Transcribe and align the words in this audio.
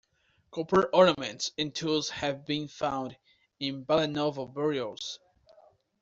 Copper 0.49 0.87
ornaments 0.93 1.51
and 1.59 1.75
tools 1.75 2.09
have 2.09 2.43
been 2.43 2.67
found 2.67 3.15
in 3.59 3.85
Balanovo 3.85 4.51
burials. 4.51 5.19